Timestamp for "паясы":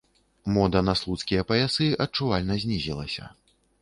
1.51-1.91